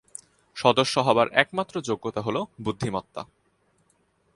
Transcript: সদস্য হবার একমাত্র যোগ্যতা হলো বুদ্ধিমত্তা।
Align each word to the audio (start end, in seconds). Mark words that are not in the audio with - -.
সদস্য 0.55 0.95
হবার 0.99 1.27
একমাত্র 1.33 1.75
যোগ্যতা 1.81 2.21
হলো 2.21 2.41
বুদ্ধিমত্তা। 2.61 3.21